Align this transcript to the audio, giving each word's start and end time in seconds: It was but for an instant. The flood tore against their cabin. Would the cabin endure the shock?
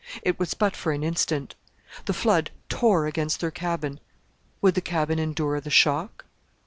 It 0.23 0.39
was 0.39 0.55
but 0.55 0.75
for 0.75 0.93
an 0.93 1.03
instant. 1.03 1.53
The 2.05 2.13
flood 2.13 2.49
tore 2.69 3.05
against 3.05 3.39
their 3.39 3.51
cabin. 3.51 3.99
Would 4.59 4.73
the 4.73 4.81
cabin 4.81 5.19
endure 5.19 5.61
the 5.61 5.69
shock? 5.69 6.25